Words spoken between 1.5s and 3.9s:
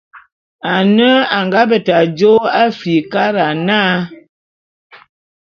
beta jô Afrikara na.